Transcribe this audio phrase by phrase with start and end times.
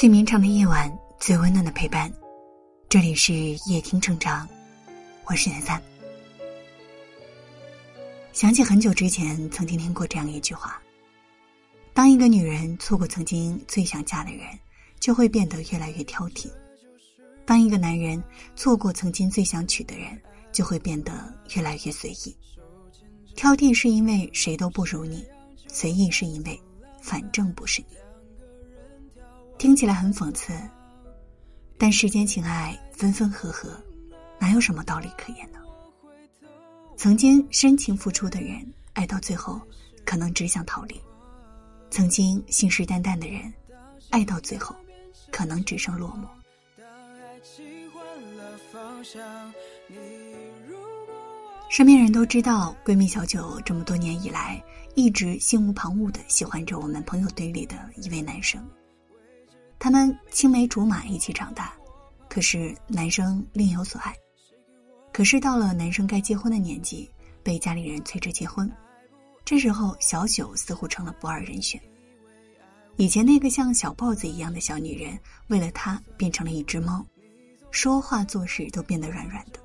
[0.00, 2.10] 最绵长的夜晚，最温暖的陪伴。
[2.88, 3.34] 这里是
[3.66, 4.48] 夜听成长，
[5.26, 5.78] 我是南三。
[8.32, 10.80] 想起很久之前曾经听过这样一句话：
[11.92, 14.46] 当一个女人错过曾经最想嫁的人，
[14.98, 16.48] 就会变得越来越挑剔；
[17.44, 18.24] 当一个男人
[18.56, 20.18] 错过曾经最想娶的人，
[20.50, 21.12] 就会变得
[21.54, 22.34] 越来越随意。
[23.36, 25.26] 挑剔是因为谁都不如你，
[25.68, 26.58] 随意是因为
[27.02, 27.99] 反正不是你。
[29.60, 30.54] 听起来很讽刺，
[31.76, 33.78] 但世间情爱分分合合，
[34.38, 35.58] 哪有什么道理可言呢？
[36.96, 39.60] 曾经深情付出的人，爱到最后
[40.02, 40.96] 可能只想逃离；
[41.90, 43.52] 曾经信誓旦旦的人，
[44.08, 44.74] 爱到最后
[45.30, 46.26] 可能只剩落寞。
[51.68, 54.58] 身边人都知道，闺蜜小九这么多年以来，
[54.94, 58.66] 一直心无旁骛的喜欢着我们朋友堆里的一位男生。
[59.80, 61.72] 他们青梅竹马一起长大，
[62.28, 64.14] 可是男生另有所爱。
[65.10, 67.10] 可是到了男生该结婚的年纪，
[67.42, 68.70] 被家里人催着结婚，
[69.42, 71.80] 这时候小九似乎成了不二人选。
[72.96, 77.02] 以前那个像小豹子一样的小女人，为了他变成了一只猫，
[77.70, 79.58] 说话做事都变得软软的。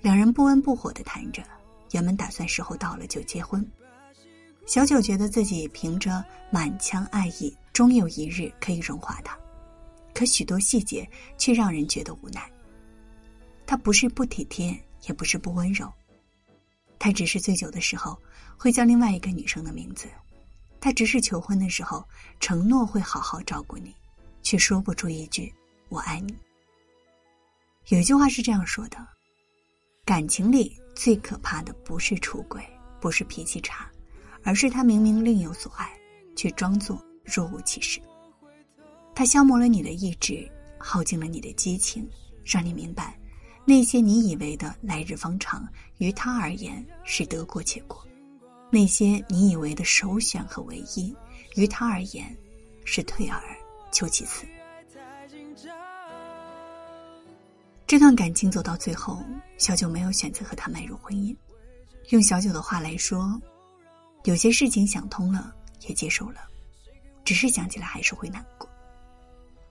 [0.00, 1.42] 两人不温不火的谈着，
[1.90, 3.68] 原本打算时候到了就结婚。
[4.66, 7.52] 小九觉得自己凭着满腔爱意。
[7.72, 9.38] 终有一日可以融化他，
[10.12, 12.50] 可许多细节却让人觉得无奈。
[13.66, 15.90] 他不是不体贴，也不是不温柔，
[16.98, 18.20] 他只是醉酒的时候
[18.56, 20.08] 会叫另外一个女生的名字，
[20.80, 22.04] 他只是求婚的时候
[22.40, 23.94] 承诺会好好照顾你，
[24.42, 25.52] 却说不出一句
[25.88, 26.34] “我爱你”。
[27.88, 28.98] 有一句话是这样说的：
[30.04, 32.62] 感情里最可怕的不是出轨，
[33.00, 33.90] 不是脾气差，
[34.42, 35.88] 而是他明明另有所爱，
[36.36, 37.00] 却装作。
[37.24, 38.00] 若无其事，
[39.14, 42.08] 他消磨了你的意志，耗尽了你的激情，
[42.44, 43.18] 让你明白，
[43.64, 45.66] 那些你以为的来日方长，
[45.98, 47.98] 于他而言是得过且过；
[48.70, 51.14] 那些你以为的首选和唯一，
[51.56, 52.36] 于他而言
[52.84, 53.40] 是退而
[53.92, 54.46] 求其次。
[57.86, 59.22] 这段感情走到最后，
[59.58, 61.34] 小九没有选择和他迈入婚姻。
[62.10, 63.40] 用小九的话来说，
[64.24, 65.54] 有些事情想通了，
[65.88, 66.40] 也接受了。
[67.30, 68.68] 只是想起来还是会难过，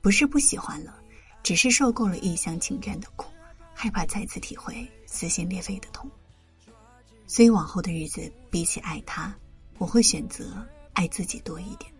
[0.00, 1.02] 不是不喜欢了，
[1.42, 3.26] 只是受够了一厢情愿的苦，
[3.74, 6.08] 害怕再次体会撕心裂肺的痛。
[7.26, 9.36] 所以往后的日子，比起爱他，
[9.78, 11.92] 我会选择爱自己多一点。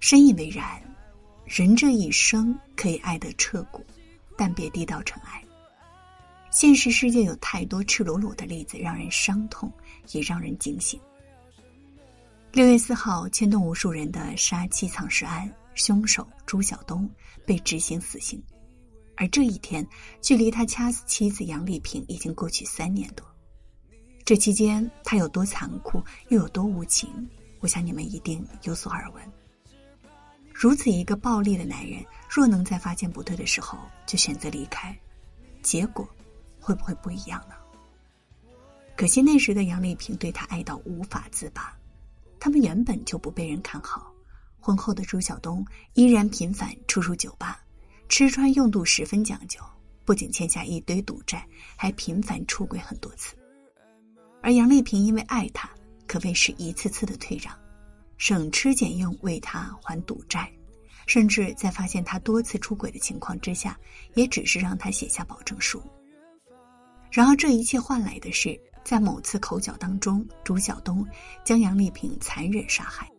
[0.00, 0.82] 深以为然，
[1.44, 3.86] 人这一生可以爱得彻骨，
[4.36, 5.40] 但别低到尘埃。
[6.50, 9.72] 现实世界有太多赤裸裸的例子，让人伤痛，
[10.10, 11.00] 也让人惊醒。
[12.54, 17.10] 六月四号，牵动无数人的杀妻藏尸案，凶手朱晓东
[17.44, 18.40] 被执行死刑。
[19.16, 19.84] 而这一天，
[20.20, 23.26] 距离他掐死妻子杨丽萍已经过去三年多。
[24.24, 27.28] 这期间，他有多残酷，又有多无情，
[27.58, 29.32] 我想你们一定有所耳闻。
[30.52, 33.76] 如此一个暴力的男人，若能在发现不对的时候
[34.06, 34.96] 就选择离开，
[35.60, 36.08] 结果
[36.60, 37.56] 会不会不一样呢？
[38.96, 41.76] 可惜那时的杨丽萍对他爱到无法自拔。
[42.44, 44.12] 他们原本就不被人看好，
[44.60, 47.64] 婚后的朱晓东依然频繁出入酒吧，
[48.06, 49.58] 吃穿用度十分讲究，
[50.04, 53.34] 不仅欠下一堆赌债，还频繁出轨很多次。
[54.42, 55.70] 而杨丽萍因为爱他，
[56.06, 57.58] 可谓是一次次的退让，
[58.18, 60.52] 省吃俭用为他还赌债，
[61.06, 63.74] 甚至在发现他多次出轨的情况之下，
[64.16, 65.82] 也只是让他写下保证书。
[67.10, 68.60] 然而这一切换来的是。
[68.84, 71.06] 在某次口角当中，朱晓东
[71.42, 73.10] 将杨丽萍残忍杀害。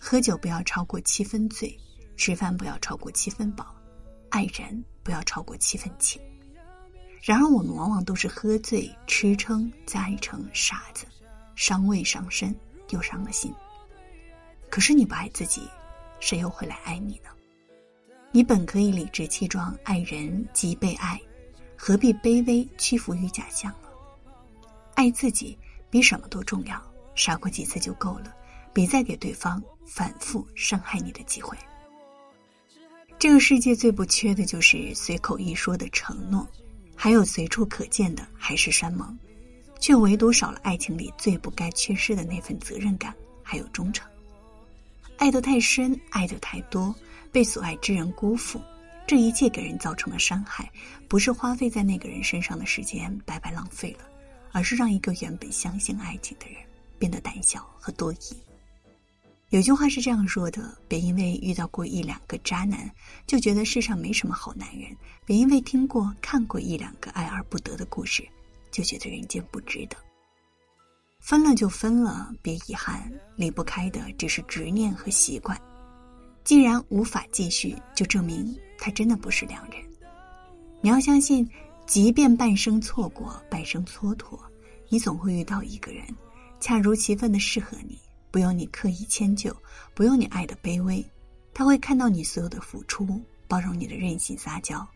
[0.00, 1.78] 喝酒不要超过七分醉，
[2.16, 3.74] 吃饭不要超过七分饱，
[4.30, 6.20] 爱人不要超过七分情。
[7.20, 11.06] 然而我们往往都是喝醉、吃撑，再爱成傻子，
[11.54, 12.52] 伤胃伤身
[12.88, 13.54] 又伤了心。
[14.70, 15.68] 可是你不爱自己，
[16.18, 17.28] 谁又会来爱你呢？
[18.32, 21.20] 你本可以理直气壮爱人即被爱，
[21.76, 23.72] 何必卑微屈服于假象？
[24.94, 25.58] 爱自己
[25.90, 26.80] 比什么都重要，
[27.14, 28.32] 傻过几次就够了，
[28.72, 31.56] 别再给对方反复伤害你的机会。
[33.18, 36.46] 这个世界最不缺的就是随口一说的承诺，
[36.96, 39.16] 还有随处可见的海誓山盟，
[39.78, 44.08] 却唯独少了爱情里最不该缺失的那份责任感，还有忠诚。
[45.18, 46.92] 爱得太深，爱得太多，
[47.30, 48.60] 被所爱之人辜负，
[49.06, 50.68] 这一切给人造成的伤害，
[51.06, 54.04] 不是花费在那个人身上的时间白白浪费了。
[54.52, 56.56] 而是让一个原本相信爱情的人
[56.98, 58.36] 变得胆小和多疑。
[59.48, 62.90] 有句话是这样说的：别因为遇到过一两个渣男，
[63.26, 64.90] 就觉得世上没什么好男人；
[65.26, 68.26] 别因为听过、看过一两个爱而不得的故事，
[68.70, 69.96] 就觉得人间不值得。
[71.20, 75.60] 分了就分了，别遗憾，离不开的只是执念和习惯。
[76.44, 79.76] 既然无法继续，就证明他真的不是良人。
[80.80, 81.48] 你要相信，
[81.92, 84.40] 即便半生错过，半生蹉跎，
[84.88, 86.02] 你总会遇到一个人，
[86.58, 87.98] 恰如其分的适合你。
[88.30, 89.54] 不用你刻意迁就，
[89.92, 91.04] 不用你爱的卑微，
[91.52, 94.88] 他会看到你所有的付出，包容你的任性撒娇，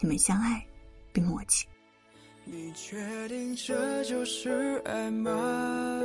[0.00, 0.66] 你们相爱
[1.12, 1.66] 并默契。
[2.46, 6.00] 你确定这就是爱吗？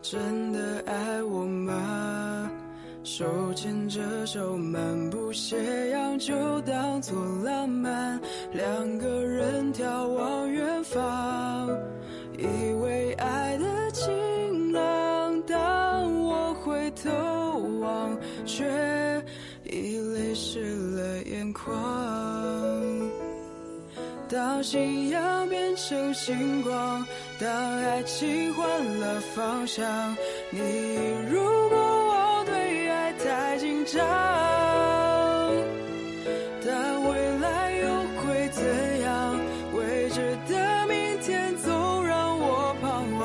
[0.00, 2.50] 真的爱我吗？
[3.06, 3.24] 手
[3.54, 8.20] 牵着手漫步斜阳，就当作浪漫，
[8.52, 11.68] 两个人眺望远方，
[12.36, 15.40] 以为爱的晴朗。
[15.42, 17.08] 当我回头
[17.80, 18.64] 望，却
[19.62, 21.64] 已泪湿了眼眶。
[24.28, 27.06] 当夕阳变成星光，
[27.38, 27.48] 当
[27.78, 30.16] 爱情换了方向，
[30.50, 30.58] 你
[31.30, 31.95] 如果
[33.86, 34.04] 张
[36.64, 37.86] 但未来又
[38.20, 38.64] 会怎
[39.00, 39.38] 样
[39.74, 42.74] 未知的明天总让我。
[42.82, 43.24] 彷徨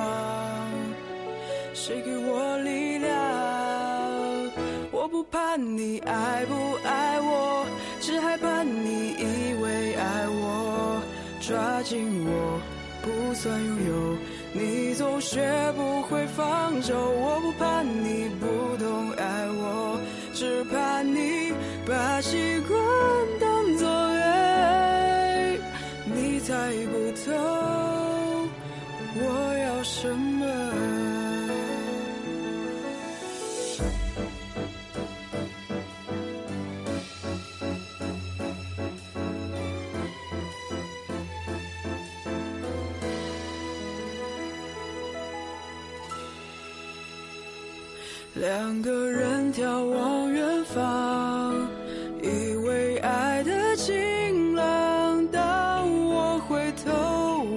[1.74, 3.10] 谁给我力量？
[4.92, 6.54] 我不怕你爱不
[6.88, 7.66] 爱我
[8.00, 11.02] 只害怕你以为爱我
[11.42, 12.62] 抓紧我
[13.02, 14.18] 不算拥有。
[14.54, 15.42] 你总学
[15.76, 18.46] 不会放手我不怕你不
[20.72, 21.54] 怕你
[21.86, 22.80] 把习惯
[23.40, 25.58] 当作爱，
[26.06, 27.32] 你猜不透
[29.16, 29.22] 我
[29.58, 30.46] 要什么。
[48.34, 51.68] 两个人眺望远方，
[52.22, 55.28] 以为爱的晴朗。
[55.28, 56.92] 当我回头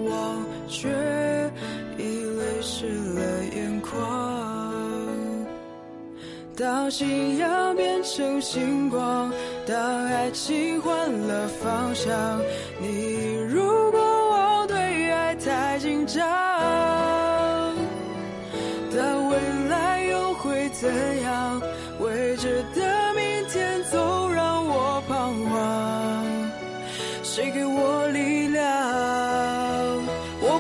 [0.09, 0.89] 望，却
[1.97, 3.93] 已泪湿了眼眶。
[6.57, 9.33] 当信仰变成星光，
[9.67, 12.41] 当爱情换了方向，
[12.81, 13.34] 你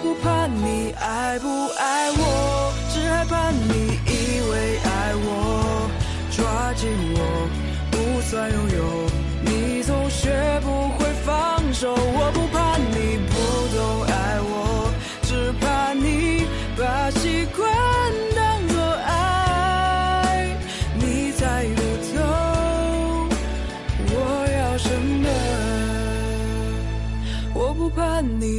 [0.05, 1.49] 不怕你爱不
[1.79, 5.89] 爱我，只害怕你以为爱我，
[6.31, 7.49] 抓紧我
[7.91, 9.09] 不算拥有，
[9.41, 11.95] 你总学不会放手。
[11.97, 13.35] 我不怕你不
[13.75, 14.93] 懂爱我，
[15.23, 16.47] 只怕你
[16.77, 17.67] 把习惯
[18.37, 18.77] 当作
[19.07, 20.55] 爱。
[21.01, 21.33] 你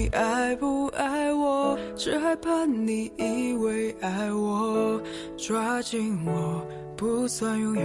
[0.10, 0.85] 爱不爱我？
[2.06, 5.02] 只害怕你以为爱我，
[5.36, 6.64] 抓紧我
[6.96, 7.82] 不算拥有，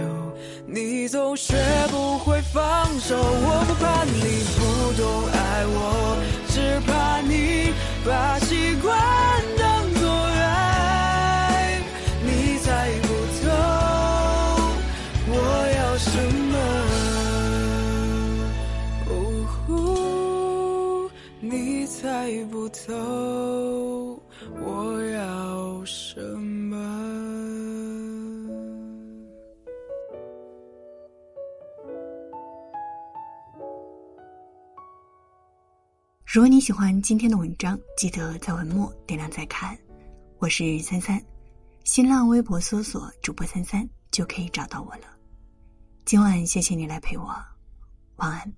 [0.67, 1.55] 你总学
[1.89, 3.15] 不会放手。
[3.17, 6.15] 我不怕你不懂爱我，
[6.49, 7.73] 只怕你
[8.05, 8.95] 把习惯
[9.57, 11.81] 当作爱，
[12.23, 13.07] 你猜不
[13.41, 13.49] 透
[15.29, 15.33] 我
[15.77, 16.11] 要什
[16.51, 16.61] 么。
[22.01, 22.91] 猜不透
[36.33, 39.77] 如果你喜欢今天的文章，记得在文末点亮再看。
[40.39, 41.21] 我是三三，
[41.83, 45.03] 新浪微博搜索主播三三就可以找到我了。
[46.05, 47.25] 今晚谢谢你来陪我，
[48.15, 48.53] 晚安。